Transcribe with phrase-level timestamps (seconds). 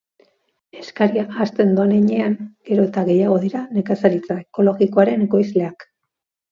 [0.83, 2.35] Eskaria hazten doan heinean,
[2.71, 5.93] gero eta gehiago dira nekazaritza ekologikoaren ekoizleak.